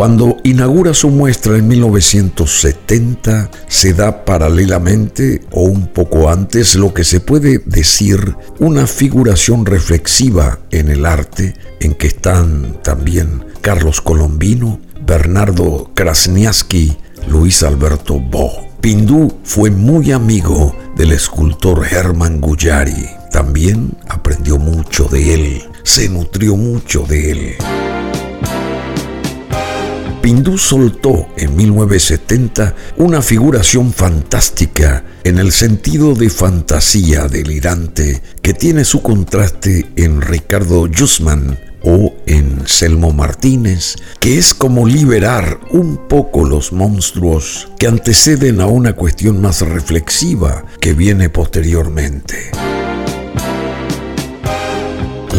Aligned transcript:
Cuando 0.00 0.38
inaugura 0.44 0.94
su 0.94 1.10
muestra 1.10 1.58
en 1.58 1.68
1970, 1.68 3.50
se 3.68 3.92
da 3.92 4.24
paralelamente 4.24 5.42
o 5.50 5.64
un 5.64 5.88
poco 5.88 6.30
antes 6.30 6.74
lo 6.74 6.94
que 6.94 7.04
se 7.04 7.20
puede 7.20 7.58
decir 7.66 8.34
una 8.58 8.86
figuración 8.86 9.66
reflexiva 9.66 10.58
en 10.70 10.88
el 10.88 11.04
arte 11.04 11.52
en 11.80 11.92
que 11.92 12.06
están 12.06 12.80
también 12.82 13.44
Carlos 13.60 14.00
Colombino, 14.00 14.80
Bernardo 15.06 15.90
Krasniaski, 15.92 16.96
Luis 17.28 17.62
Alberto 17.62 18.18
Bo. 18.18 18.52
Pindú 18.80 19.40
fue 19.44 19.70
muy 19.70 20.12
amigo 20.12 20.74
del 20.96 21.12
escultor 21.12 21.86
Hermann 21.86 22.40
Guyari. 22.40 23.06
También 23.30 23.90
aprendió 24.08 24.56
mucho 24.56 25.04
de 25.04 25.34
él, 25.34 25.62
se 25.82 26.08
nutrió 26.08 26.56
mucho 26.56 27.04
de 27.06 27.32
él. 27.32 27.56
Pindú 30.22 30.58
soltó 30.58 31.28
en 31.38 31.56
1970 31.56 32.74
una 32.98 33.22
figuración 33.22 33.90
fantástica 33.92 35.02
en 35.24 35.38
el 35.38 35.50
sentido 35.50 36.14
de 36.14 36.28
fantasía 36.28 37.26
delirante 37.26 38.22
que 38.42 38.52
tiene 38.52 38.84
su 38.84 39.00
contraste 39.00 39.86
en 39.96 40.20
Ricardo 40.20 40.86
Jussman 40.94 41.58
o 41.82 42.14
en 42.26 42.66
Selmo 42.66 43.12
Martínez, 43.12 43.96
que 44.20 44.36
es 44.36 44.52
como 44.52 44.86
liberar 44.86 45.58
un 45.70 46.08
poco 46.08 46.44
los 46.44 46.72
monstruos 46.72 47.68
que 47.78 47.86
anteceden 47.86 48.60
a 48.60 48.66
una 48.66 48.92
cuestión 48.92 49.40
más 49.40 49.62
reflexiva 49.62 50.66
que 50.80 50.92
viene 50.92 51.30
posteriormente. 51.30 52.50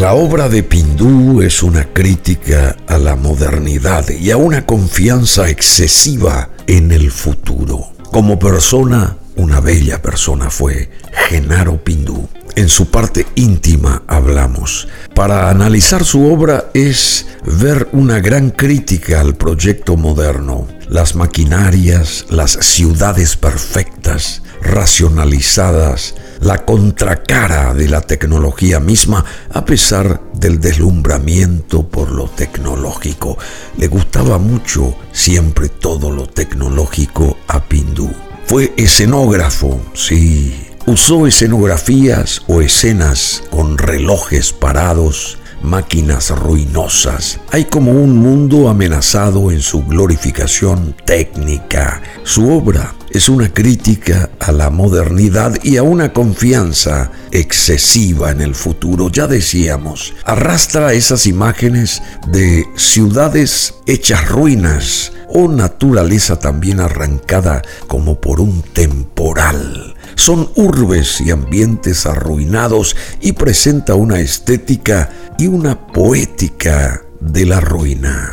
La 0.02 0.14
obra 0.14 0.48
de 0.48 0.64
Pindú 0.64 1.42
es 1.42 1.62
una 1.62 1.84
crítica 1.84 2.76
a 2.88 2.98
la 2.98 3.14
modernidad 3.14 4.08
y 4.08 4.32
a 4.32 4.36
una 4.36 4.66
confianza 4.66 5.48
excesiva 5.48 6.50
en 6.66 6.90
el 6.90 7.12
futuro. 7.12 7.92
Como 8.10 8.36
persona, 8.36 9.16
una 9.36 9.60
bella 9.60 10.02
persona 10.02 10.50
fue 10.50 10.90
Genaro 11.28 11.84
Pindú. 11.84 12.28
En 12.56 12.68
su 12.68 12.90
parte 12.90 13.28
íntima 13.36 14.02
hablamos. 14.08 14.88
Para 15.14 15.48
analizar 15.50 16.04
su 16.04 16.26
obra 16.26 16.64
es 16.74 17.26
ver 17.44 17.88
una 17.92 18.18
gran 18.18 18.50
crítica 18.50 19.20
al 19.20 19.36
proyecto 19.36 19.96
moderno, 19.96 20.66
las 20.88 21.14
maquinarias, 21.14 22.26
las 22.28 22.50
ciudades 22.50 23.36
perfectas, 23.36 24.42
racionalizadas, 24.62 26.16
la 26.42 26.64
contracara 26.64 27.72
de 27.72 27.88
la 27.88 28.00
tecnología 28.00 28.80
misma, 28.80 29.24
a 29.50 29.64
pesar 29.64 30.20
del 30.34 30.60
deslumbramiento 30.60 31.88
por 31.88 32.10
lo 32.10 32.28
tecnológico. 32.28 33.38
Le 33.76 33.86
gustaba 33.86 34.38
mucho 34.38 34.94
siempre 35.12 35.68
todo 35.68 36.10
lo 36.10 36.26
tecnológico 36.26 37.38
a 37.46 37.60
Pindú. 37.64 38.10
Fue 38.46 38.72
escenógrafo, 38.76 39.80
sí. 39.94 40.68
Usó 40.84 41.28
escenografías 41.28 42.42
o 42.48 42.60
escenas 42.60 43.44
con 43.50 43.78
relojes 43.78 44.52
parados, 44.52 45.38
máquinas 45.62 46.30
ruinosas. 46.30 47.40
Hay 47.50 47.64
como 47.64 47.92
un 47.92 48.16
mundo 48.16 48.68
amenazado 48.68 49.50
en 49.50 49.60
su 49.60 49.84
glorificación 49.84 50.94
técnica. 51.04 52.02
Su 52.24 52.50
obra 52.50 52.94
es 53.10 53.28
una 53.28 53.52
crítica 53.52 54.30
a 54.40 54.52
la 54.52 54.70
modernidad 54.70 55.58
y 55.62 55.76
a 55.76 55.82
una 55.82 56.12
confianza 56.12 57.10
excesiva 57.30 58.30
en 58.30 58.40
el 58.40 58.54
futuro. 58.54 59.10
Ya 59.10 59.26
decíamos, 59.26 60.14
arrastra 60.24 60.94
esas 60.94 61.26
imágenes 61.26 62.02
de 62.28 62.64
ciudades 62.76 63.74
hechas 63.86 64.28
ruinas 64.28 65.12
o 65.28 65.48
naturaleza 65.48 66.38
también 66.38 66.80
arrancada 66.80 67.62
como 67.86 68.20
por 68.20 68.40
un 68.40 68.62
temporal. 68.62 69.94
Son 70.14 70.50
urbes 70.56 71.20
y 71.20 71.30
ambientes 71.30 72.06
arruinados 72.06 72.96
y 73.20 73.32
presenta 73.32 73.94
una 73.94 74.20
estética 74.20 75.10
y 75.38 75.46
una 75.46 75.86
poética 75.86 77.02
de 77.20 77.46
la 77.46 77.60
ruina. 77.60 78.32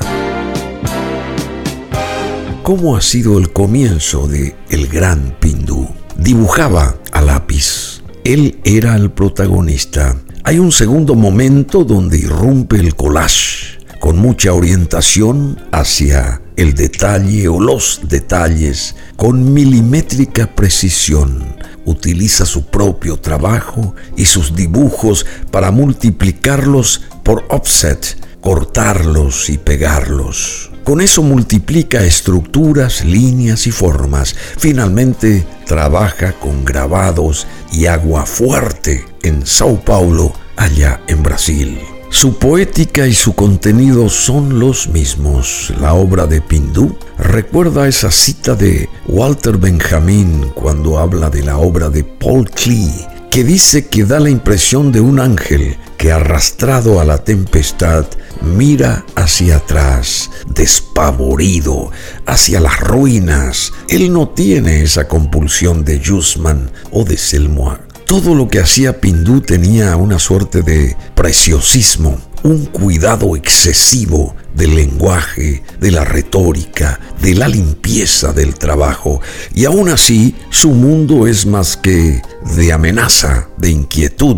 ¿Cómo 2.64 2.96
ha 2.96 3.02
sido 3.02 3.38
el 3.40 3.52
comienzo 3.52 4.28
de 4.28 4.56
El 4.70 4.88
Gran 4.88 5.36
Pindú? 5.40 5.88
Dibujaba 6.18 6.96
a 7.12 7.22
lápiz. 7.22 8.04
Él 8.24 8.60
era 8.64 8.96
el 8.96 9.12
protagonista. 9.12 10.16
Hay 10.44 10.60
un 10.60 10.72
segundo 10.72 11.16
momento 11.16 11.84
donde 11.84 12.20
irrumpe 12.20 12.78
el 12.78 12.96
collage, 12.96 13.80
con 14.00 14.18
mucha 14.18 14.54
orientación 14.54 15.60
hacia 15.72 16.42
el 16.58 16.74
detalle 16.74 17.48
o 17.48 17.60
los 17.60 18.02
detalles, 18.04 18.96
con 19.16 19.54
milimétrica 19.54 20.54
precisión. 20.56 21.56
Utiliza 21.86 22.46
su 22.46 22.66
propio 22.66 23.18
trabajo 23.18 23.96
y 24.16 24.26
sus 24.26 24.56
dibujos 24.56 25.26
para 25.52 25.72
multiplicarlos 25.72 27.02
por 27.24 27.46
offset, 27.50 28.18
cortarlos 28.42 29.50
y 29.50 29.58
pegarlos. 29.58 30.72
Con 30.84 31.02
eso 31.02 31.22
multiplica 31.22 32.04
estructuras, 32.04 33.06
líneas 33.06 33.68
y 33.68 33.72
formas. 33.72 34.36
Finalmente 34.58 35.46
trabaja 35.68 36.34
con 36.34 36.66
grabados 36.66 37.46
y 37.72 37.86
agua 37.86 38.26
fuerte 38.26 39.06
en 39.22 39.46
Sao 39.46 39.80
Paulo, 39.84 40.34
allá 40.56 41.02
en 41.08 41.22
Brasil. 41.22 41.80
Su 42.10 42.40
poética 42.40 43.06
y 43.06 43.14
su 43.14 43.36
contenido 43.36 44.10
son 44.10 44.60
los 44.60 44.88
mismos. 44.88 45.72
La 45.80 45.94
obra 45.94 46.26
de 46.26 46.42
Pindú 46.42 46.98
recuerda 47.20 47.88
esa 47.88 48.12
cita 48.12 48.56
de 48.56 48.90
Walter 49.08 49.58
Benjamin 49.58 50.52
cuando 50.56 50.98
habla 50.98 51.30
de 51.30 51.44
la 51.44 51.58
obra 51.58 51.90
de 51.90 52.04
Paul 52.04 52.50
Klee, 52.50 53.06
que 53.30 53.44
dice 53.44 53.88
que 53.88 54.06
da 54.06 54.20
la 54.20 54.30
impresión 54.30 54.92
de 54.92 55.02
un 55.02 55.20
ángel 55.20 55.78
que 55.98 56.12
arrastrado 56.12 57.00
a 57.00 57.06
la 57.06 57.24
tempestad 57.24 58.06
mira 58.42 59.06
hacia 59.16 59.58
atrás, 59.58 60.32
despavorido, 60.48 61.92
hacia 62.26 62.60
las 62.60 62.80
ruinas. 62.80 63.74
Él 63.90 64.12
no 64.12 64.30
tiene 64.30 64.82
esa 64.82 65.08
compulsión 65.08 65.84
de 65.84 66.02
Jusman 66.04 66.72
o 66.92 67.04
de 67.04 67.18
Selmoir 67.18 67.90
todo 68.10 68.34
lo 68.34 68.48
que 68.48 68.60
hacía 68.60 69.00
Pindú 69.00 69.40
tenía 69.40 69.96
una 69.96 70.18
suerte 70.18 70.64
de 70.64 70.98
preciosismo, 71.14 72.20
un 72.42 72.66
cuidado 72.66 73.36
excesivo 73.36 74.36
del 74.60 74.76
lenguaje, 74.76 75.64
de 75.80 75.92
la 75.92 76.06
retórica, 76.06 77.00
de 77.20 77.34
la 77.34 77.48
limpieza 77.48 78.34
del 78.34 78.54
trabajo, 78.54 79.22
y 79.56 79.66
aún 79.66 79.90
así 79.90 80.36
su 80.52 80.70
mundo 80.70 81.26
es 81.26 81.48
más 81.48 81.78
que 81.78 82.22
de 82.56 82.72
amenaza, 82.72 83.50
de 83.58 83.72
inquietud, 83.72 84.38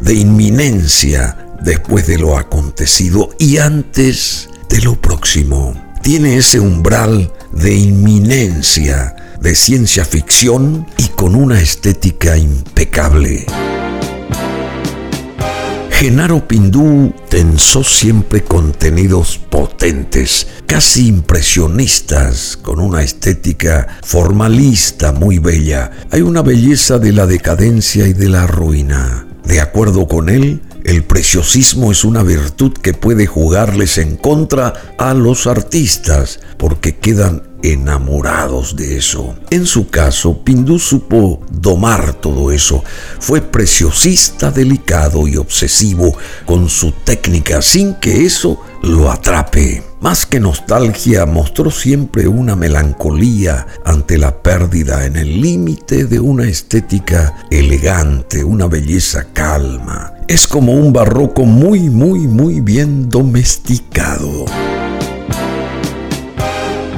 de 0.00 0.14
inminencia 0.14 1.36
después 1.62 2.06
de 2.06 2.18
lo 2.18 2.38
acontecido 2.38 3.30
y 3.38 3.56
antes 3.58 4.48
de 4.68 4.82
lo 4.82 4.94
próximo. 4.94 5.74
Tiene 6.02 6.36
ese 6.36 6.60
umbral 6.60 7.32
de 7.52 7.74
inminencia 7.74 9.16
de 9.42 9.56
ciencia 9.56 10.04
ficción 10.04 10.86
y 10.98 11.08
con 11.08 11.34
una 11.34 11.60
estética 11.60 12.36
impecable. 12.36 13.44
Genaro 16.02 16.48
Pindú 16.48 17.14
tensó 17.28 17.84
siempre 17.84 18.42
contenidos 18.42 19.38
potentes, 19.38 20.48
casi 20.66 21.06
impresionistas, 21.06 22.58
con 22.60 22.80
una 22.80 23.04
estética 23.04 23.86
formalista 24.02 25.12
muy 25.12 25.38
bella. 25.38 25.92
Hay 26.10 26.22
una 26.22 26.42
belleza 26.42 26.98
de 26.98 27.12
la 27.12 27.26
decadencia 27.26 28.08
y 28.08 28.14
de 28.14 28.28
la 28.28 28.48
ruina. 28.48 29.28
De 29.44 29.60
acuerdo 29.60 30.08
con 30.08 30.28
él, 30.28 30.60
el 30.84 31.04
preciosismo 31.04 31.92
es 31.92 32.04
una 32.04 32.22
virtud 32.22 32.72
que 32.72 32.92
puede 32.92 33.26
jugarles 33.26 33.98
en 33.98 34.16
contra 34.16 34.94
a 34.98 35.14
los 35.14 35.46
artistas, 35.46 36.40
porque 36.58 36.96
quedan 36.96 37.42
enamorados 37.62 38.74
de 38.74 38.96
eso. 38.96 39.36
En 39.50 39.66
su 39.66 39.88
caso, 39.88 40.42
Pindú 40.42 40.78
supo 40.78 41.40
domar 41.50 42.14
todo 42.14 42.50
eso. 42.50 42.82
Fue 43.20 43.40
preciosista, 43.40 44.50
delicado 44.50 45.28
y 45.28 45.36
obsesivo 45.36 46.16
con 46.44 46.68
su 46.68 46.90
técnica 46.90 47.62
sin 47.62 47.94
que 47.94 48.24
eso 48.24 48.60
lo 48.82 49.10
atrape. 49.10 49.82
Más 50.00 50.26
que 50.26 50.40
nostalgia, 50.40 51.26
mostró 51.26 51.70
siempre 51.70 52.26
una 52.26 52.56
melancolía 52.56 53.66
ante 53.84 54.18
la 54.18 54.42
pérdida 54.42 55.06
en 55.06 55.16
el 55.16 55.40
límite 55.40 56.04
de 56.04 56.18
una 56.18 56.44
estética 56.44 57.46
elegante, 57.50 58.42
una 58.44 58.66
belleza 58.66 59.26
calma. 59.32 60.12
Es 60.26 60.46
como 60.46 60.72
un 60.72 60.92
barroco 60.92 61.44
muy, 61.44 61.88
muy, 61.88 62.26
muy 62.26 62.60
bien 62.60 63.08
domesticado 63.08 64.46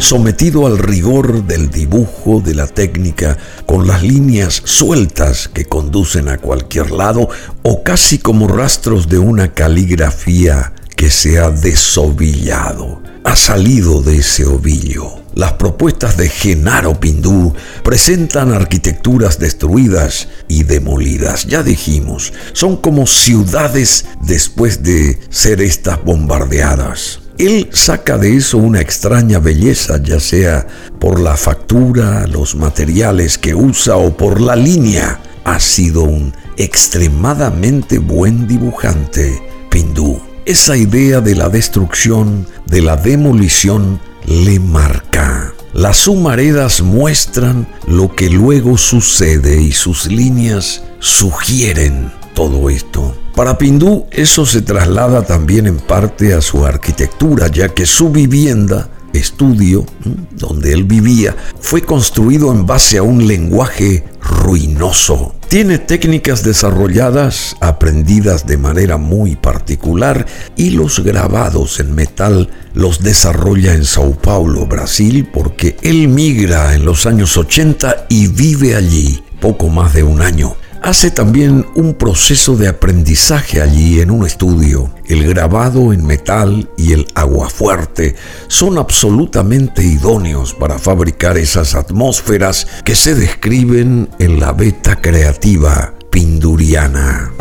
sometido 0.05 0.67
al 0.67 0.77
rigor 0.77 1.47
del 1.47 1.71
dibujo, 1.71 2.43
de 2.45 2.55
la 2.55 2.67
técnica, 2.67 3.39
con 3.65 3.87
las 3.87 4.03
líneas 4.03 4.61
sueltas 4.65 5.49
que 5.49 5.65
conducen 5.65 6.29
a 6.29 6.37
cualquier 6.37 6.91
lado 6.91 7.31
o 7.63 7.83
casi 7.83 8.19
como 8.19 8.47
rastros 8.47 9.09
de 9.09 9.19
una 9.19 9.55
caligrafía 9.55 10.74
que 10.97 11.11
se 11.11 11.39
ha 11.39 11.51
desovillado, 11.51 13.03
ha 13.25 13.37
salido 13.37 14.03
de 14.03 14.17
ese 14.17 14.45
ovillo. 14.45 15.25
Las 15.35 15.55
propuestas 15.55 16.17
de 16.17 16.29
Genaro 16.29 17.01
Pindú 17.01 17.53
presentan 17.83 18.53
arquitecturas 18.53 19.41
destruidas 19.41 20.29
y 20.47 20.63
demolidas, 20.63 21.47
ya 21.47 21.63
dijimos, 21.65 22.33
son 22.53 22.77
como 22.77 23.07
ciudades 23.07 24.07
después 24.23 24.85
de 24.85 25.19
ser 25.31 25.61
estas 25.61 26.05
bombardeadas. 26.05 27.21
Él 27.37 27.69
saca 27.73 28.17
de 28.17 28.37
eso 28.37 28.59
una 28.59 28.81
extraña 28.81 29.41
belleza, 29.41 30.01
ya 30.01 30.21
sea 30.21 30.69
por 31.01 31.19
la 31.19 31.37
factura, 31.37 32.29
los 32.29 32.55
materiales 32.55 33.39
que 33.39 33.57
usa 33.57 33.97
o 33.97 34.17
por 34.17 34.41
la 34.41 34.55
línea. 34.55 35.21
Ha 35.43 35.59
sido 35.59 36.05
un 36.05 36.33
extremadamente 36.57 37.99
buen 37.99 38.47
dibujante, 38.47 39.43
Pindú. 39.69 40.34
Esa 40.47 40.77
idea 40.77 41.23
de 41.23 41.35
la 41.35 41.49
destrucción, 41.49 42.47
de 42.67 42.83
la 42.83 42.97
demolición, 42.97 43.99
le 44.27 44.61
marca. 44.61 45.55
Las 45.73 46.07
humaredas 46.07 46.83
muestran 46.83 47.67
lo 47.87 48.15
que 48.15 48.29
luego 48.29 48.77
sucede 48.77 49.63
y 49.63 49.73
sus 49.73 50.07
líneas 50.07 50.85
sugieren 50.99 52.13
todo 52.35 52.69
esto. 52.69 53.17
Para 53.35 53.57
Pindú 53.57 54.05
eso 54.11 54.45
se 54.45 54.61
traslada 54.61 55.23
también 55.23 55.67
en 55.67 55.79
parte 55.79 56.35
a 56.35 56.43
su 56.43 56.67
arquitectura, 56.67 57.49
ya 57.49 57.71
que 57.71 57.87
su 57.87 58.11
vivienda, 58.11 58.91
estudio, 59.15 59.87
donde 60.33 60.75
él 60.75 60.85
vivía, 60.85 61.35
fue 61.59 61.81
construido 61.81 62.53
en 62.53 62.67
base 62.67 62.99
a 62.99 63.03
un 63.03 63.27
lenguaje 63.27 64.05
ruinoso. 64.21 65.35
Tiene 65.55 65.79
técnicas 65.79 66.43
desarrolladas, 66.43 67.55
aprendidas 67.61 68.45
de 68.45 68.57
manera 68.57 68.97
muy 68.97 69.37
particular, 69.37 70.27
y 70.57 70.71
los 70.71 70.99
grabados 71.05 71.79
en 71.79 71.95
metal 71.95 72.51
los 72.73 73.05
desarrolla 73.05 73.73
en 73.73 73.85
Sao 73.85 74.19
Paulo, 74.21 74.67
Brasil, 74.67 75.31
porque 75.33 75.77
él 75.83 76.09
migra 76.09 76.75
en 76.75 76.85
los 76.85 77.07
años 77.07 77.37
80 77.37 78.07
y 78.09 78.27
vive 78.27 78.75
allí 78.75 79.23
poco 79.41 79.69
más 79.69 79.93
de 79.93 80.03
un 80.03 80.23
año 80.23 80.57
hace 80.85 81.11
también 81.11 81.67
un 81.75 81.95
proceso 81.95 82.57
de 82.57 82.69
aprendizaje 82.69 83.63
allí 83.63 84.01
en 84.01 84.11
un 84.11 84.27
estudio. 84.27 84.91
El 85.07 85.27
grabado 85.27 85.95
en 85.95 86.07
metal 86.07 86.69
y 86.77 86.93
el 86.93 87.07
aguafuerte 87.15 88.17
son 88.49 88.77
absolutamente 88.77 89.83
idóneos 89.83 90.53
para 90.53 90.79
fabricar 90.79 91.39
esas 91.39 91.75
atmósferas 91.75 92.67
que 92.85 92.95
se 92.95 93.15
describen 93.15 94.11
en 94.19 94.39
la 94.39 94.53
beta 94.53 95.01
creativa 95.01 95.95
pinduriana. 96.11 97.33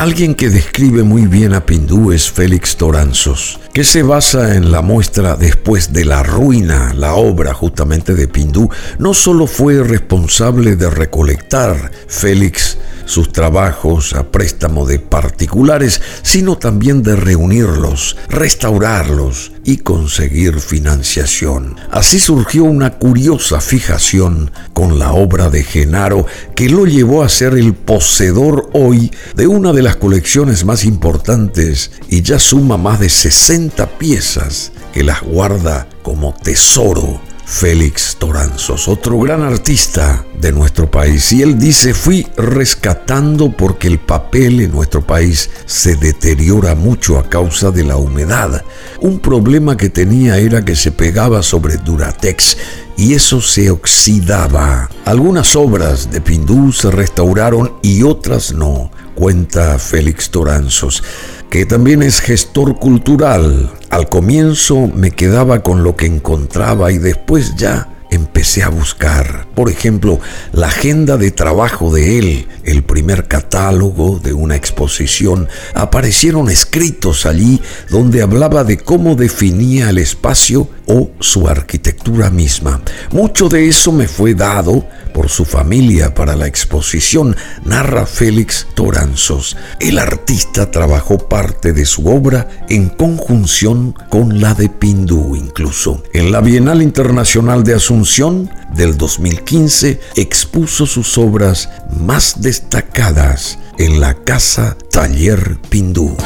Alguien 0.00 0.34
que 0.34 0.48
describe 0.48 1.02
muy 1.02 1.26
bien 1.26 1.52
a 1.52 1.66
Pindú 1.66 2.10
es 2.10 2.30
Félix 2.30 2.74
Toranzos, 2.78 3.60
que 3.74 3.84
se 3.84 4.02
basa 4.02 4.56
en 4.56 4.72
la 4.72 4.80
muestra 4.80 5.36
después 5.36 5.92
de 5.92 6.06
la 6.06 6.22
ruina, 6.22 6.94
la 6.94 7.16
obra 7.16 7.52
justamente 7.52 8.14
de 8.14 8.26
Pindú, 8.26 8.70
no 8.98 9.12
solo 9.12 9.46
fue 9.46 9.82
responsable 9.82 10.76
de 10.76 10.88
recolectar 10.88 11.90
Félix 12.08 12.78
sus 13.04 13.30
trabajos 13.30 14.14
a 14.14 14.30
préstamo 14.30 14.86
de 14.86 15.00
particulares, 15.00 16.00
sino 16.22 16.56
también 16.56 17.02
de 17.02 17.16
reunirlos, 17.16 18.16
restaurarlos 18.30 19.52
y 19.64 19.78
conseguir 19.78 20.60
financiación. 20.60 21.76
Así 21.90 22.20
surgió 22.20 22.64
una 22.64 22.98
curiosa 22.98 23.60
fijación 23.60 24.50
con 24.72 24.98
la 24.98 25.12
obra 25.12 25.50
de 25.50 25.62
Genaro 25.62 26.26
que 26.54 26.68
lo 26.68 26.86
llevó 26.86 27.22
a 27.22 27.28
ser 27.28 27.54
el 27.54 27.74
poseedor 27.74 28.70
hoy 28.72 29.10
de 29.34 29.46
una 29.46 29.72
de 29.72 29.82
las 29.82 29.96
colecciones 29.96 30.64
más 30.64 30.84
importantes 30.84 31.90
y 32.08 32.22
ya 32.22 32.38
suma 32.38 32.76
más 32.76 33.00
de 33.00 33.08
60 33.08 33.98
piezas 33.98 34.72
que 34.92 35.04
las 35.04 35.22
guarda 35.22 35.88
como 36.02 36.34
tesoro 36.34 37.29
Félix 37.50 38.16
Toranzos, 38.16 38.86
otro 38.86 39.18
gran 39.18 39.42
artista 39.42 40.24
de 40.40 40.52
nuestro 40.52 40.88
país. 40.88 41.32
Y 41.32 41.42
él 41.42 41.58
dice, 41.58 41.94
fui 41.94 42.24
rescatando 42.36 43.50
porque 43.50 43.88
el 43.88 43.98
papel 43.98 44.60
en 44.60 44.70
nuestro 44.70 45.04
país 45.04 45.50
se 45.66 45.96
deteriora 45.96 46.76
mucho 46.76 47.18
a 47.18 47.28
causa 47.28 47.72
de 47.72 47.82
la 47.82 47.96
humedad. 47.96 48.64
Un 49.00 49.18
problema 49.18 49.76
que 49.76 49.90
tenía 49.90 50.38
era 50.38 50.64
que 50.64 50.76
se 50.76 50.92
pegaba 50.92 51.42
sobre 51.42 51.76
Duratex 51.76 52.56
y 52.96 53.14
eso 53.14 53.40
se 53.40 53.70
oxidaba. 53.70 54.88
Algunas 55.04 55.56
obras 55.56 56.10
de 56.10 56.20
Pindú 56.20 56.72
se 56.72 56.90
restauraron 56.92 57.72
y 57.82 58.04
otras 58.04 58.52
no, 58.52 58.92
cuenta 59.16 59.78
Félix 59.80 60.30
Toranzos 60.30 61.02
que 61.50 61.66
también 61.66 62.02
es 62.02 62.20
gestor 62.20 62.78
cultural. 62.78 63.72
Al 63.90 64.08
comienzo 64.08 64.86
me 64.86 65.10
quedaba 65.10 65.64
con 65.64 65.82
lo 65.82 65.96
que 65.96 66.06
encontraba 66.06 66.92
y 66.92 66.98
después 66.98 67.56
ya 67.56 67.88
empecé 68.10 68.62
a 68.62 68.68
buscar, 68.68 69.46
por 69.54 69.68
ejemplo, 69.68 70.20
la 70.52 70.68
agenda 70.68 71.16
de 71.16 71.32
trabajo 71.32 71.92
de 71.92 72.18
él, 72.18 72.48
el 72.64 72.82
primer 72.84 73.26
catálogo 73.26 74.20
de 74.22 74.32
una 74.32 74.56
exposición, 74.56 75.48
aparecieron 75.74 76.50
escritos 76.50 77.26
allí 77.26 77.60
donde 77.88 78.22
hablaba 78.22 78.62
de 78.64 78.78
cómo 78.78 79.16
definía 79.16 79.90
el 79.90 79.98
espacio 79.98 80.68
o 80.90 81.10
su 81.20 81.48
arquitectura 81.48 82.30
misma. 82.30 82.82
Mucho 83.12 83.48
de 83.48 83.68
eso 83.68 83.92
me 83.92 84.08
fue 84.08 84.34
dado 84.34 84.84
por 85.14 85.28
su 85.28 85.44
familia 85.44 86.14
para 86.14 86.34
la 86.34 86.46
exposición, 86.46 87.36
narra 87.64 88.06
Félix 88.06 88.66
Toranzos. 88.74 89.56
El 89.78 89.98
artista 89.98 90.70
trabajó 90.70 91.18
parte 91.18 91.72
de 91.72 91.86
su 91.86 92.08
obra 92.08 92.48
en 92.68 92.88
conjunción 92.88 93.94
con 94.08 94.40
la 94.40 94.54
de 94.54 94.68
Pindú 94.68 95.36
incluso. 95.36 96.02
En 96.12 96.32
la 96.32 96.40
Bienal 96.40 96.82
Internacional 96.82 97.62
de 97.62 97.74
Asunción 97.74 98.50
del 98.74 98.96
2015 98.96 100.00
expuso 100.16 100.86
sus 100.86 101.16
obras 101.18 101.68
más 102.00 102.40
destacadas 102.40 103.58
en 103.78 104.00
la 104.00 104.14
Casa 104.14 104.76
Taller 104.90 105.58
Pindú. 105.68 106.16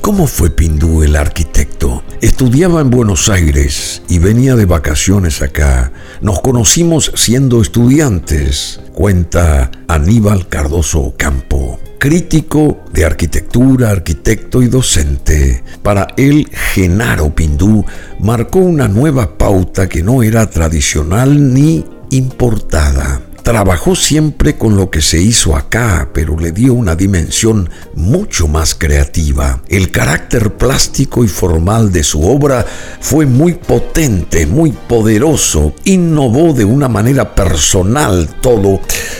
¿Y 0.00 0.02
cómo 0.02 0.26
fue 0.26 0.48
Pindú 0.48 1.02
el 1.02 1.14
arquitecto? 1.14 2.02
Estudiaba 2.22 2.80
en 2.80 2.88
Buenos 2.88 3.28
Aires 3.28 4.00
y 4.08 4.18
venía 4.18 4.56
de 4.56 4.64
vacaciones 4.64 5.42
acá. 5.42 5.92
Nos 6.22 6.40
conocimos 6.40 7.12
siendo 7.16 7.60
estudiantes, 7.60 8.80
cuenta 8.94 9.70
Aníbal 9.88 10.48
Cardoso 10.48 11.12
Campo. 11.18 11.78
Crítico 11.98 12.82
de 12.94 13.04
arquitectura, 13.04 13.90
arquitecto 13.90 14.62
y 14.62 14.68
docente, 14.68 15.62
para 15.82 16.08
él 16.16 16.48
Genaro 16.50 17.34
Pindú 17.34 17.84
marcó 18.20 18.60
una 18.60 18.88
nueva 18.88 19.36
pauta 19.36 19.86
que 19.86 20.02
no 20.02 20.22
era 20.22 20.48
tradicional 20.48 21.52
ni 21.52 21.84
importada. 22.08 23.20
Trabajó 23.50 23.96
siempre 23.96 24.54
con 24.56 24.76
lo 24.76 24.90
que 24.90 25.00
se 25.00 25.20
hizo 25.20 25.56
acá, 25.56 26.10
pero 26.14 26.38
le 26.38 26.52
dio 26.52 26.72
una 26.72 26.94
dimensión 26.94 27.68
mucho 27.96 28.46
más 28.46 28.76
creativa. 28.76 29.60
El 29.66 29.90
carácter 29.90 30.56
plástico 30.56 31.24
y 31.24 31.26
formal 31.26 31.90
de 31.90 32.04
su 32.04 32.22
obra 32.22 32.64
fue 33.00 33.26
muy 33.26 33.54
potente, 33.54 34.46
muy 34.46 34.70
poderoso, 34.70 35.74
innovó 35.82 36.52
de 36.52 36.64
una 36.64 36.88
manera 36.88 37.34
personal 37.34 38.28
todo, 38.40 38.78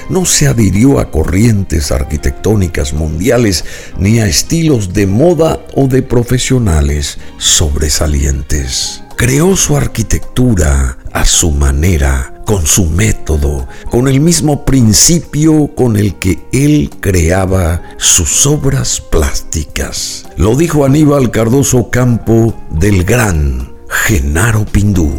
no 0.09 0.25
se 0.25 0.47
adhirió 0.47 1.01
a 1.01 1.11
corrientes 1.11 1.91
arquitectónicas 1.91 2.93
mundiales 2.93 3.65
ni 3.99 4.21
a 4.21 4.29
estilos 4.29 4.93
de 4.93 5.09
moda 5.09 5.59
o 5.75 5.89
de 5.89 6.03
profesionales 6.03 7.19
sobresalientes. 7.37 9.03
Creó 9.17 9.57
su 9.57 9.77
arquitectura 9.77 10.99
a 11.13 11.25
su 11.25 11.51
manera, 11.51 12.30
con 12.45 12.67
su 12.67 12.87
método, 12.87 13.69
con 13.91 14.09
el 14.09 14.21
mismo 14.21 14.65
principio 14.65 15.69
con 15.75 15.97
el 15.97 16.17
que 16.19 16.39
él 16.53 16.91
creaba 17.01 17.83
sus 17.97 18.47
obras 18.47 19.01
plásticas. 19.01 20.27
Lo 20.37 20.57
dijo 20.57 20.85
Aníbal 20.85 21.31
Cardoso 21.31 21.91
Campo 21.91 22.55
del 22.71 23.05
gran 23.05 23.73
Genaro 23.89 24.65
Pindú. 24.65 25.19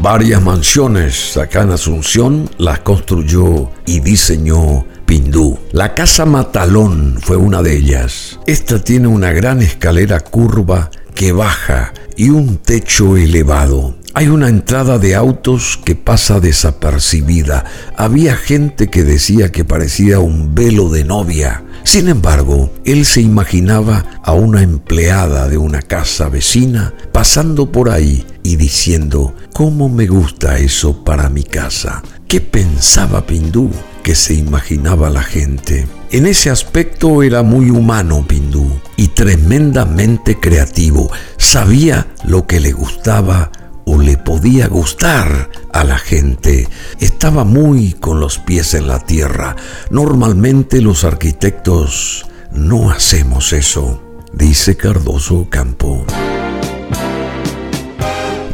Varias 0.00 0.40
mansiones 0.40 1.36
acá 1.36 1.62
en 1.62 1.72
Asunción 1.72 2.48
las 2.58 2.80
construyó 2.80 3.70
y 3.86 4.00
diseñó 4.00 4.86
Pindú. 5.04 5.58
La 5.72 5.94
casa 5.94 6.26
Matalón 6.26 7.18
fue 7.20 7.36
una 7.36 7.62
de 7.62 7.76
ellas. 7.76 8.38
Esta 8.46 8.82
tiene 8.82 9.08
una 9.08 9.32
gran 9.32 9.62
escalera 9.62 10.20
curva 10.20 10.90
que 11.14 11.32
baja 11.32 11.92
y 12.16 12.30
un 12.30 12.58
techo 12.58 13.16
elevado. 13.16 13.96
Hay 14.18 14.28
una 14.28 14.48
entrada 14.48 14.98
de 14.98 15.14
autos 15.14 15.78
que 15.84 15.94
pasa 15.94 16.40
desapercibida. 16.40 17.66
Había 17.98 18.34
gente 18.34 18.88
que 18.88 19.04
decía 19.04 19.52
que 19.52 19.62
parecía 19.62 20.20
un 20.20 20.54
velo 20.54 20.88
de 20.88 21.04
novia. 21.04 21.64
Sin 21.84 22.08
embargo, 22.08 22.72
él 22.86 23.04
se 23.04 23.20
imaginaba 23.20 24.06
a 24.22 24.32
una 24.32 24.62
empleada 24.62 25.48
de 25.48 25.58
una 25.58 25.82
casa 25.82 26.30
vecina 26.30 26.94
pasando 27.12 27.70
por 27.70 27.90
ahí 27.90 28.24
y 28.42 28.56
diciendo, 28.56 29.34
¿cómo 29.52 29.90
me 29.90 30.06
gusta 30.06 30.60
eso 30.60 31.04
para 31.04 31.28
mi 31.28 31.42
casa? 31.42 32.02
¿Qué 32.26 32.40
pensaba 32.40 33.26
Pindú 33.26 33.70
que 34.02 34.14
se 34.14 34.32
imaginaba 34.32 35.10
la 35.10 35.22
gente? 35.22 35.86
En 36.10 36.24
ese 36.24 36.48
aspecto 36.48 37.22
era 37.22 37.42
muy 37.42 37.68
humano 37.68 38.24
Pindú 38.26 38.80
y 38.96 39.08
tremendamente 39.08 40.40
creativo. 40.40 41.10
Sabía 41.36 42.06
lo 42.24 42.46
que 42.46 42.60
le 42.60 42.72
gustaba 42.72 43.52
le 43.98 44.16
podía 44.16 44.68
gustar 44.68 45.50
a 45.72 45.84
la 45.84 45.98
gente. 45.98 46.68
Estaba 47.00 47.44
muy 47.44 47.92
con 47.92 48.20
los 48.20 48.38
pies 48.38 48.74
en 48.74 48.86
la 48.86 49.00
tierra. 49.00 49.56
Normalmente 49.90 50.80
los 50.80 51.04
arquitectos 51.04 52.26
no 52.52 52.90
hacemos 52.90 53.52
eso, 53.52 54.02
dice 54.32 54.76
Cardoso 54.76 55.48
Campo. 55.50 56.04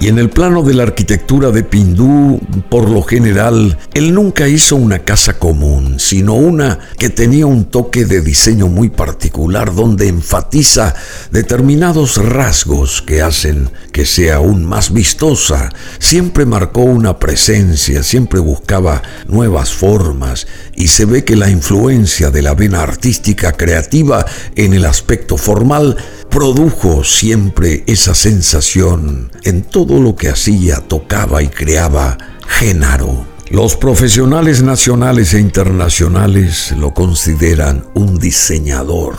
Y 0.02 0.09
en 0.09 0.18
el 0.18 0.30
plano 0.30 0.64
de 0.64 0.75
la 0.75 0.82
arquitectura 0.82 1.52
de 1.52 1.62
Pindú, 1.62 2.40
por 2.68 2.90
lo 2.90 3.02
general, 3.02 3.78
él 3.94 4.12
nunca 4.12 4.49
hizo 4.49 4.75
una 4.75 4.99
casa 4.99 5.38
común, 5.38 6.00
sino 6.00 6.35
una 6.35 6.80
que 6.99 7.09
tenía 7.09 7.47
un 7.47 7.66
toque 7.66 8.04
de 8.04 8.21
diseño 8.21 8.66
muy 8.66 8.90
particular 8.90 9.73
donde 9.73 10.09
enfatiza 10.09 10.97
determinados 11.30 12.16
rasgos 12.16 13.00
que 13.00 13.23
hacen 13.23 13.71
que 13.92 14.04
sea 14.04 14.37
aún 14.37 14.64
más 14.64 14.92
vistosa. 14.92 15.71
Siempre 16.00 16.47
marcó 16.47 16.80
una 16.80 17.21
presencia, 17.21 18.02
siempre 18.02 18.40
buscaba 18.40 19.02
nuevas 19.28 19.73
formas 19.73 20.49
y 20.75 20.88
se 20.88 21.04
ve 21.04 21.23
que 21.23 21.37
la 21.37 21.49
influencia 21.49 22.32
de 22.32 22.42
la 22.42 22.54
vena 22.54 22.82
artística 22.82 23.52
creativa 23.52 24.26
en 24.56 24.73
el 24.73 24.85
aspecto 24.85 25.37
formal 25.37 25.97
produjo 26.28 27.04
siempre 27.04 27.85
esa 27.87 28.14
sensación 28.14 29.30
en 29.44 29.62
todo 29.62 29.91
lo 30.00 30.16
que 30.16 30.28
hacía, 30.28 30.76
tocaba 30.80 31.42
y 31.42 31.49
creaba 31.49 32.18
Genaro. 32.46 33.26
Los 33.50 33.76
profesionales 33.76 34.62
nacionales 34.62 35.34
e 35.34 35.38
internacionales 35.38 36.72
lo 36.78 36.94
consideran 36.94 37.84
un 37.92 38.18
diseñador. 38.18 39.16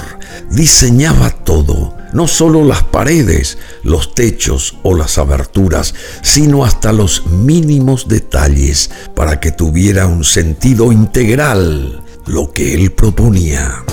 Diseñaba 0.49 1.29
todo, 1.29 1.95
no 2.13 2.27
solo 2.27 2.65
las 2.65 2.83
paredes, 2.83 3.59
los 3.83 4.15
techos 4.15 4.77
o 4.81 4.95
las 4.95 5.19
aberturas, 5.19 5.93
sino 6.23 6.65
hasta 6.65 6.91
los 6.93 7.27
mínimos 7.27 8.07
detalles 8.07 8.89
para 9.13 9.39
que 9.39 9.51
tuviera 9.51 10.07
un 10.07 10.23
sentido 10.23 10.91
integral 10.91 12.01
lo 12.25 12.51
que 12.51 12.73
él 12.73 12.91
proponía. 12.91 13.83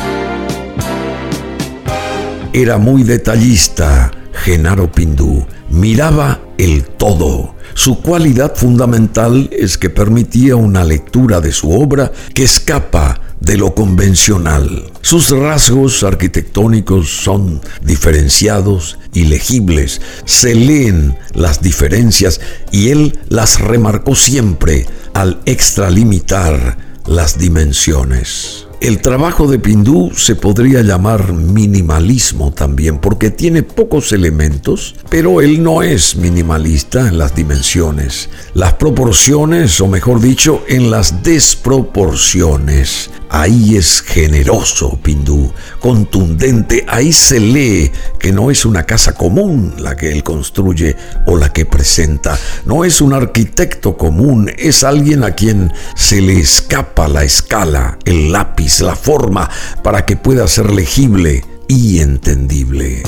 Era 2.53 2.79
muy 2.79 3.03
detallista, 3.03 4.11
Genaro 4.33 4.91
Pindú. 4.91 5.47
Miraba 5.69 6.41
el 6.61 6.85
todo. 6.85 7.55
Su 7.75 8.03
cualidad 8.03 8.55
fundamental 8.55 9.49
es 9.53 9.79
que 9.79 9.89
permitía 9.89 10.57
una 10.57 10.85
lectura 10.85 11.41
de 11.41 11.53
su 11.53 11.71
obra 11.71 12.13
que 12.35 12.43
escapa 12.43 13.21
de 13.41 13.57
lo 13.57 13.75
convencional. 13.75 14.93
Sus 15.01 15.31
rasgos 15.31 16.03
arquitectónicos 16.03 17.09
son 17.09 17.63
diferenciados 17.83 18.99
y 19.15 19.25
legibles. 19.25 20.03
Se 20.27 20.55
leen 20.55 21.17
las 21.33 21.63
diferencias 21.63 22.41
y 22.71 22.91
él 22.91 23.19
las 23.29 23.61
remarcó 23.61 24.15
siempre 24.15 24.87
al 25.15 25.41
extralimitar 25.47 26.77
las 27.07 27.39
dimensiones. 27.39 28.67
El 28.81 29.03
trabajo 29.03 29.47
de 29.47 29.59
Pindú 29.59 30.11
se 30.17 30.37
podría 30.37 30.81
llamar 30.81 31.35
minimalismo 31.35 32.51
también, 32.51 32.99
porque 32.99 33.31
tiene 33.31 33.63
pocos 33.63 34.11
elementos, 34.13 34.95
pero 35.11 35.43
él 35.43 35.63
no 35.63 35.83
es 35.83 36.17
minimalista 36.17 37.07
en 37.07 37.19
las 37.19 37.35
dimensiones, 37.35 38.31
las 38.55 38.73
proporciones, 38.75 39.79
o 39.83 39.87
mejor 39.87 40.23
dicho, 40.23 40.63
en 40.67 40.91
las 40.91 41.23
desproporciones. 41.23 43.11
Ahí 43.33 43.77
es 43.77 44.03
generoso 44.03 44.99
Pindú, 45.01 45.53
contundente, 45.79 46.85
ahí 46.89 47.13
se 47.13 47.39
lee 47.39 47.93
que 48.19 48.33
no 48.33 48.51
es 48.51 48.65
una 48.65 48.83
casa 48.83 49.15
común 49.15 49.75
la 49.79 49.97
que 49.97 50.11
él 50.11 50.25
construye 50.25 50.97
o 51.27 51.37
la 51.37 51.53
que 51.53 51.65
presenta, 51.65 52.37
no 52.65 52.85
es 52.85 53.01
un 53.01 53.15
arquitecto 53.15 53.97
común, 53.97 54.51
es 54.59 54.83
alguien 54.83 55.23
a 55.23 55.31
quien 55.31 55.73
se 55.95 56.21
le 56.21 56.41
escapa 56.41 57.07
la 57.07 57.23
escala, 57.23 57.99
el 58.05 58.33
lápiz, 58.33 58.81
la 58.81 58.97
forma, 58.97 59.49
para 59.85 60.05
que 60.05 60.17
pueda 60.17 60.49
ser 60.49 60.73
legible 60.73 61.45
y 61.69 62.01
entendible. 62.01 63.05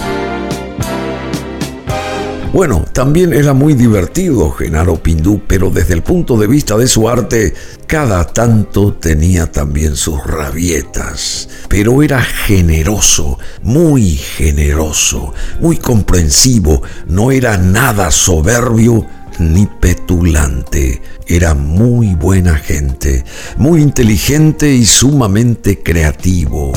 Bueno, 2.53 2.85
también 2.93 3.33
era 3.33 3.55
muy 3.55 3.73
divertido 3.73 4.51
Genaro 4.51 5.03
Pindú, 5.03 5.41
pero 5.47 5.71
desde 5.71 5.95
el 5.95 6.03
punto 6.03 6.37
de 6.37 6.47
vista 6.47 6.77
de 6.77 6.87
su 6.87 7.09
arte, 7.09 7.55
cada 7.87 8.27
tanto 8.27 8.93
tenía 8.93 9.51
también 9.51 9.97
sus 9.97 10.23
rabietas. 10.23 11.49
Pero 11.69 12.03
era 12.03 12.21
generoso, 12.21 13.39
muy 13.63 14.17
generoso, 14.17 15.33
muy 15.61 15.79
comprensivo, 15.79 16.83
no 17.07 17.31
era 17.31 17.57
nada 17.57 18.11
soberbio 18.11 19.07
ni 19.39 19.65
petulante. 19.65 21.01
Era 21.27 21.55
muy 21.55 22.15
buena 22.15 22.57
gente, 22.57 23.25
muy 23.57 23.81
inteligente 23.81 24.75
y 24.75 24.85
sumamente 24.85 25.83
creativo. 25.83 26.75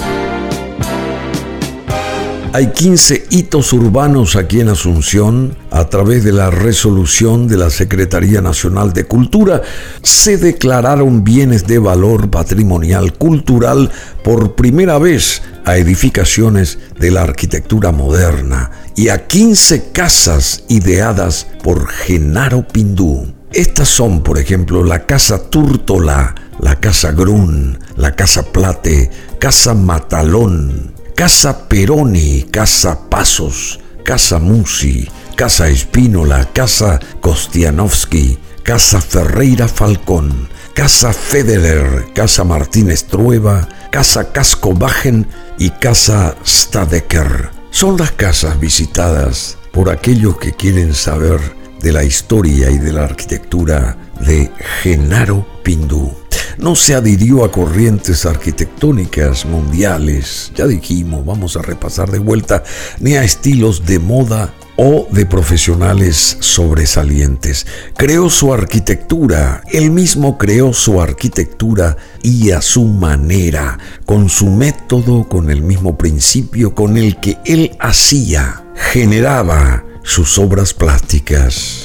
Hay 2.56 2.68
15 2.68 3.26
hitos 3.32 3.74
urbanos 3.74 4.38
aquí 4.38 4.62
en 4.62 4.70
Asunción. 4.70 5.58
A 5.72 5.90
través 5.90 6.24
de 6.24 6.32
la 6.32 6.52
resolución 6.52 7.50
de 7.50 7.58
la 7.58 7.70
Secretaría 7.70 8.40
Nacional 8.40 8.94
de 8.94 9.04
Cultura, 9.04 9.62
se 10.02 10.38
declararon 10.38 11.26
bienes 11.26 11.68
de 11.68 11.80
valor 11.80 12.30
patrimonial 12.30 13.12
cultural 13.12 13.92
por 14.24 14.56
primera 14.56 14.98
vez 15.00 15.42
a 15.66 15.76
edificaciones 15.76 16.80
de 16.98 17.12
la 17.12 17.24
arquitectura 17.24 17.92
moderna 17.92 18.72
y 18.96 19.10
a 19.10 19.28
15 19.28 19.92
casas 19.92 20.64
ideadas 20.70 21.48
por 21.62 21.90
Genaro 21.90 22.66
Pindú. 22.66 23.34
Estas 23.52 23.90
son, 23.90 24.24
por 24.24 24.40
ejemplo, 24.40 24.82
la 24.86 25.06
Casa 25.06 25.50
Túrtola, 25.50 26.34
la 26.62 26.80
Casa 26.80 27.12
Grun, 27.12 27.78
la 27.98 28.16
Casa 28.16 28.44
Plate, 28.44 29.12
Casa 29.40 29.74
Matalón, 29.74 30.95
Casa 31.16 31.70
Peroni, 31.70 32.44
Casa 32.52 33.10
Pasos, 33.10 33.80
Casa 34.04 34.38
Musi, 34.38 35.08
Casa 35.38 35.70
Espínola, 35.70 36.50
Casa 36.52 37.00
Kostianowski, 37.22 38.38
Casa 38.64 39.00
Ferreira 39.00 39.70
Falcón, 39.70 40.50
Casa 40.74 41.14
Federer, 41.14 42.12
Casa 42.14 42.44
Martínez 42.44 43.06
Trueba, 43.06 43.66
Casa 43.92 44.34
Casco 44.34 44.74
Bajen 44.74 45.26
y 45.58 45.70
Casa 45.70 46.36
Stadecker. 46.46 47.50
Son 47.72 47.98
las 47.98 48.12
casas 48.12 48.60
visitadas 48.60 49.58
por 49.72 49.90
aquellos 49.90 50.38
que 50.38 50.52
quieren 50.52 50.94
saber 50.94 51.40
de 51.80 51.94
la 51.94 52.04
historia 52.04 52.70
y 52.70 52.78
de 52.78 52.92
la 52.92 53.06
arquitectura 53.06 53.96
de 54.20 54.52
Genaro 54.82 55.48
Pindú 55.64 56.25
no 56.58 56.76
se 56.76 56.96
adhirió 56.96 57.44
a 57.44 57.52
corrientes 57.52 58.26
arquitectónicas 58.26 59.46
mundiales, 59.46 60.52
ya 60.56 60.68
dijimos, 60.68 61.26
vamos 61.26 61.56
a 61.58 61.62
repasar 61.62 62.12
de 62.12 62.20
vuelta, 62.20 62.64
ni 63.00 63.16
a 63.16 63.24
estilos 63.24 63.86
de 63.86 64.00
moda 64.00 64.54
o 64.78 65.08
de 65.12 65.26
profesionales 65.26 66.38
sobresalientes. 66.40 67.66
Creó 67.96 68.30
su 68.30 68.54
arquitectura, 68.54 69.64
él 69.72 69.92
mismo 69.92 70.38
creó 70.38 70.74
su 70.74 71.02
arquitectura 71.02 71.98
y 72.22 72.52
a 72.52 72.62
su 72.62 72.86
manera, 72.86 73.78
con 74.06 74.30
su 74.30 74.48
método, 74.48 75.28
con 75.28 75.50
el 75.50 75.62
mismo 75.62 75.98
principio 75.98 76.76
con 76.76 76.98
el 76.98 77.20
que 77.20 77.38
él 77.46 77.76
hacía, 77.80 78.64
generaba 78.76 79.86
sus 80.04 80.38
obras 80.38 80.74
plásticas. 80.74 81.84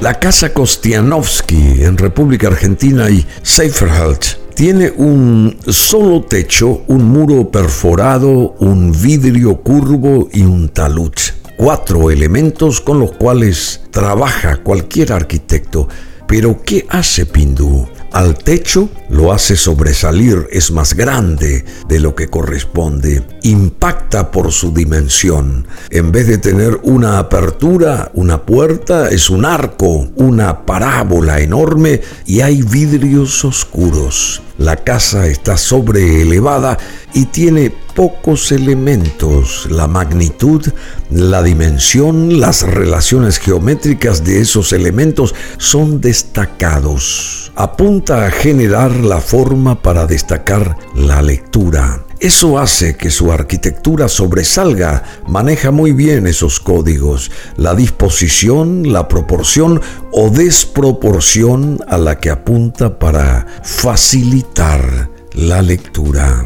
La 0.00 0.20
Casa 0.20 0.52
Kostianowski 0.52 1.82
en 1.82 1.96
República 1.96 2.48
Argentina 2.48 3.08
y 3.08 3.26
Seiferhalt 3.42 4.24
tiene 4.54 4.90
un 4.90 5.56
solo 5.68 6.22
techo, 6.22 6.82
un 6.86 7.04
muro 7.04 7.50
perforado, 7.50 8.54
un 8.58 8.92
vidrio 8.92 9.56
curvo 9.62 10.28
y 10.32 10.42
un 10.42 10.68
talud. 10.68 11.12
Cuatro 11.56 12.10
elementos 12.10 12.82
con 12.82 13.00
los 13.00 13.12
cuales 13.12 13.80
trabaja 13.90 14.58
cualquier 14.58 15.14
arquitecto. 15.14 15.88
Pero 16.28 16.62
¿qué 16.62 16.86
hace 16.90 17.24
Pindú? 17.24 17.88
Al 18.12 18.36
techo, 18.36 18.88
lo 19.08 19.32
hace 19.32 19.56
sobresalir, 19.56 20.48
es 20.50 20.70
más 20.70 20.94
grande 20.94 21.64
de 21.88 22.00
lo 22.00 22.14
que 22.14 22.28
corresponde, 22.28 23.22
impacta 23.42 24.30
por 24.30 24.52
su 24.52 24.72
dimensión. 24.72 25.66
En 25.90 26.12
vez 26.12 26.26
de 26.26 26.38
tener 26.38 26.80
una 26.82 27.18
apertura, 27.18 28.10
una 28.14 28.42
puerta, 28.42 29.08
es 29.08 29.30
un 29.30 29.44
arco, 29.44 30.08
una 30.16 30.64
parábola 30.64 31.40
enorme 31.40 32.00
y 32.26 32.40
hay 32.40 32.62
vidrios 32.62 33.44
oscuros. 33.44 34.42
La 34.58 34.76
casa 34.76 35.26
está 35.26 35.58
sobreelevada 35.58 36.78
y 37.12 37.26
tiene 37.26 37.72
pocos 37.94 38.52
elementos. 38.52 39.68
La 39.70 39.86
magnitud, 39.86 40.66
la 41.10 41.42
dimensión, 41.42 42.40
las 42.40 42.62
relaciones 42.62 43.38
geométricas 43.38 44.24
de 44.24 44.40
esos 44.40 44.72
elementos 44.72 45.34
son 45.58 46.00
destacados. 46.00 47.45
Apunta 47.58 48.26
a 48.26 48.30
generar 48.30 48.94
la 48.96 49.18
forma 49.18 49.80
para 49.80 50.06
destacar 50.06 50.76
la 50.94 51.22
lectura. 51.22 52.04
Eso 52.20 52.58
hace 52.58 52.98
que 52.98 53.10
su 53.10 53.32
arquitectura 53.32 54.08
sobresalga, 54.08 55.02
maneja 55.26 55.70
muy 55.70 55.92
bien 55.92 56.26
esos 56.26 56.60
códigos, 56.60 57.30
la 57.56 57.74
disposición, 57.74 58.92
la 58.92 59.08
proporción 59.08 59.80
o 60.12 60.28
desproporción 60.28 61.78
a 61.88 61.96
la 61.96 62.18
que 62.18 62.28
apunta 62.28 62.98
para 62.98 63.46
facilitar 63.62 65.08
la 65.32 65.62
lectura. 65.62 66.44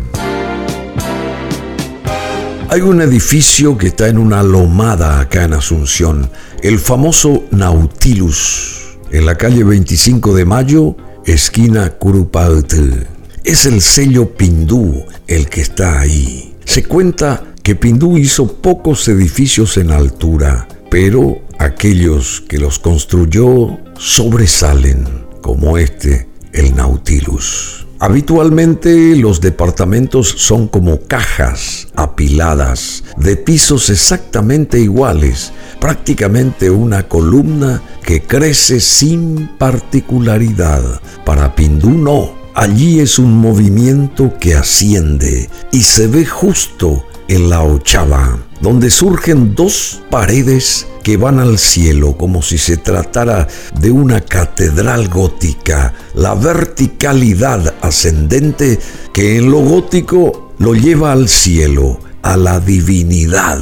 Hay 2.68 2.82
un 2.82 3.00
edificio 3.00 3.76
que 3.76 3.88
está 3.88 4.06
en 4.06 4.16
una 4.16 4.44
lomada 4.44 5.18
acá 5.18 5.42
en 5.42 5.54
Asunción, 5.54 6.30
el 6.62 6.78
famoso 6.78 7.42
Nautilus, 7.50 8.79
en 9.12 9.26
la 9.26 9.36
calle 9.36 9.64
25 9.64 10.34
de 10.34 10.44
Mayo, 10.44 10.96
esquina 11.24 11.90
Curupautl. 11.90 13.06
Es 13.44 13.66
el 13.66 13.80
sello 13.80 14.34
Pindú 14.34 15.04
el 15.26 15.48
que 15.48 15.60
está 15.60 16.00
ahí. 16.00 16.54
Se 16.64 16.84
cuenta 16.84 17.54
que 17.62 17.74
Pindú 17.74 18.18
hizo 18.18 18.60
pocos 18.60 19.08
edificios 19.08 19.76
en 19.76 19.90
altura, 19.90 20.68
pero 20.90 21.40
aquellos 21.58 22.42
que 22.48 22.58
los 22.58 22.78
construyó 22.78 23.78
sobresalen, 23.98 25.06
como 25.42 25.78
este, 25.78 26.28
el 26.52 26.74
Nautilus. 26.74 27.79
Habitualmente 28.02 29.14
los 29.14 29.42
departamentos 29.42 30.34
son 30.38 30.68
como 30.68 31.00
cajas 31.02 31.86
apiladas 31.94 33.04
de 33.18 33.36
pisos 33.36 33.90
exactamente 33.90 34.80
iguales, 34.80 35.52
prácticamente 35.78 36.70
una 36.70 37.06
columna 37.08 37.82
que 38.02 38.22
crece 38.22 38.80
sin 38.80 39.50
particularidad. 39.58 40.82
Para 41.26 41.54
Pindú 41.54 41.90
no, 41.90 42.40
Allí 42.54 42.98
es 42.98 43.18
un 43.18 43.38
movimiento 43.38 44.34
que 44.40 44.54
asciende 44.54 45.48
y 45.70 45.82
se 45.82 46.08
ve 46.08 46.26
justo 46.26 47.06
en 47.30 47.48
la 47.48 47.62
ochava, 47.62 48.40
donde 48.60 48.90
surgen 48.90 49.54
dos 49.54 50.02
paredes 50.10 50.88
que 51.04 51.16
van 51.16 51.38
al 51.38 51.58
cielo 51.58 52.16
como 52.16 52.42
si 52.42 52.58
se 52.58 52.76
tratara 52.76 53.46
de 53.78 53.92
una 53.92 54.20
catedral 54.20 55.08
gótica, 55.08 55.94
la 56.14 56.34
verticalidad 56.34 57.74
ascendente 57.82 58.80
que 59.12 59.36
en 59.36 59.48
lo 59.48 59.58
gótico 59.58 60.52
lo 60.58 60.74
lleva 60.74 61.12
al 61.12 61.28
cielo, 61.28 62.00
a 62.22 62.36
la 62.36 62.58
divinidad. 62.58 63.60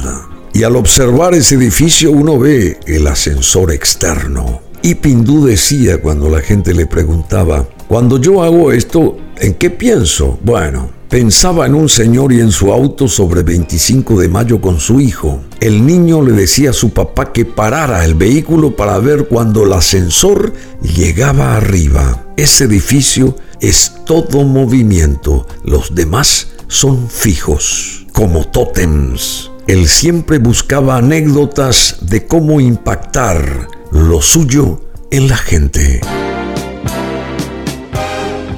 Y 0.51 0.63
al 0.63 0.75
observar 0.75 1.35
ese 1.35 1.53
edificio 1.53 2.11
uno 2.11 2.39
ve 2.39 2.79
el 2.87 3.05
ascensor 3.05 3.71
externo. 3.71 4.61
Y 4.81 4.95
Pindú 4.95 5.45
decía 5.45 6.01
cuando 6.01 6.27
la 6.27 6.41
gente 6.41 6.73
le 6.73 6.87
preguntaba, 6.87 7.69
cuando 7.87 8.19
yo 8.19 8.41
hago 8.41 8.71
esto, 8.71 9.17
¿en 9.37 9.53
qué 9.53 9.69
pienso? 9.69 10.39
Bueno, 10.41 10.89
pensaba 11.09 11.65
en 11.65 11.73
un 11.73 11.89
señor 11.89 12.31
y 12.31 12.39
en 12.39 12.51
su 12.51 12.71
auto 12.71 13.07
sobre 13.07 13.41
25 13.41 14.19
de 14.19 14.29
mayo 14.29 14.61
con 14.61 14.79
su 14.79 15.01
hijo. 15.01 15.41
El 15.59 15.85
niño 15.85 16.21
le 16.21 16.33
decía 16.33 16.69
a 16.69 16.73
su 16.73 16.91
papá 16.91 17.33
que 17.33 17.45
parara 17.45 18.05
el 18.05 18.13
vehículo 18.13 18.75
para 18.75 18.99
ver 18.99 19.27
cuando 19.27 19.63
el 19.63 19.73
ascensor 19.73 20.53
llegaba 20.81 21.57
arriba. 21.57 22.27
Ese 22.37 22.65
edificio 22.65 23.35
es 23.59 23.93
todo 24.05 24.43
movimiento, 24.43 25.47
los 25.63 25.95
demás 25.95 26.51
son 26.67 27.09
fijos, 27.09 28.05
como 28.13 28.45
tótems. 28.45 29.49
Él 29.67 29.87
siempre 29.87 30.37
buscaba 30.37 30.97
anécdotas 30.97 31.97
de 32.01 32.25
cómo 32.25 32.59
impactar 32.59 33.67
lo 33.91 34.21
suyo 34.21 34.79
en 35.11 35.27
la 35.27 35.37
gente. 35.37 36.01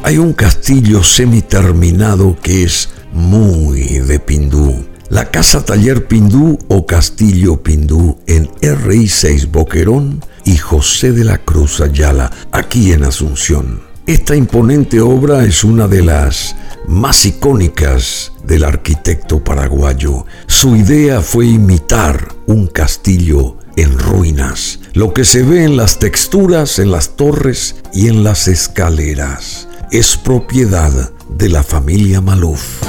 Hay 0.04 0.18
un 0.18 0.34
castillo 0.34 1.04
semiterminado 1.04 2.36
que 2.42 2.64
es 2.64 2.90
muy 3.14 4.00
de 4.00 4.20
Pindú. 4.20 4.84
La 5.10 5.30
Casa 5.30 5.64
Taller 5.64 6.08
Pindú 6.08 6.58
o 6.70 6.88
Castillo 6.88 7.62
Pindú 7.62 8.18
en 8.26 8.48
RI6 8.62 9.52
Boquerón 9.52 10.26
y 10.44 10.58
José 10.58 11.12
de 11.12 11.24
la 11.24 11.38
Cruz 11.38 11.82
Ayala, 11.82 12.32
aquí 12.52 12.94
en 12.94 13.04
Asunción. 13.04 13.84
Esta 14.08 14.36
imponente 14.36 15.00
obra 15.02 15.46
es 15.46 15.64
una 15.64 15.88
de 15.88 16.02
las 16.02 16.56
más 16.88 17.24
icónicas 17.26 18.32
del 18.44 18.64
arquitecto 18.64 19.44
paraguayo. 19.44 20.26
Su 20.48 20.76
idea 20.76 21.22
fue 21.22 21.46
imitar 21.46 22.34
un 22.48 22.66
castillo 22.66 23.58
en 23.76 24.00
ruinas, 24.00 24.80
lo 24.94 25.14
que 25.14 25.26
se 25.26 25.44
ve 25.44 25.64
en 25.64 25.78
las 25.78 26.00
texturas, 26.00 26.80
en 26.80 26.90
las 26.90 27.16
torres 27.16 27.76
y 27.94 28.08
en 28.08 28.24
las 28.24 28.48
escaleras. 28.48 29.68
Es 29.92 30.16
propiedad 30.16 31.12
de 31.38 31.50
la 31.50 31.64
familia 31.64 32.22
Maluf. 32.22 32.82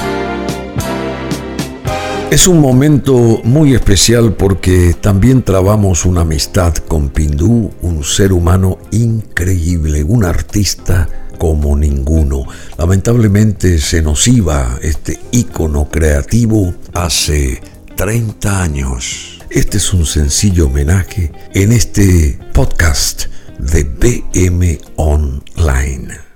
Es 2.31 2.47
un 2.47 2.61
momento 2.61 3.41
muy 3.43 3.75
especial 3.75 4.35
porque 4.35 4.95
también 5.01 5.43
trabamos 5.43 6.05
una 6.05 6.21
amistad 6.21 6.73
con 6.77 7.09
Pindú, 7.09 7.71
un 7.81 8.05
ser 8.05 8.31
humano 8.31 8.79
increíble, 8.91 10.01
un 10.01 10.23
artista 10.23 11.09
como 11.37 11.75
ninguno. 11.75 12.45
Lamentablemente 12.77 13.79
se 13.79 14.01
nos 14.01 14.25
iba 14.29 14.79
este 14.81 15.19
ícono 15.31 15.89
creativo 15.89 16.73
hace 16.93 17.61
30 17.97 18.63
años. 18.63 19.41
Este 19.49 19.75
es 19.75 19.93
un 19.93 20.05
sencillo 20.05 20.67
homenaje 20.67 21.33
en 21.53 21.73
este 21.73 22.39
podcast 22.53 23.25
de 23.59 23.83
BM 23.83 24.79
Online. 24.95 26.32